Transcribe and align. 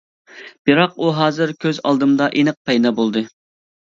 بىراق 0.69 0.95
ئۇ 1.03 1.11
ھازىر 1.17 1.53
كۆز 1.65 1.79
ئالدىمدا 1.89 2.31
ئېنىق 2.39 2.57
پەيدا 2.71 2.93
بولدى. 3.01 3.23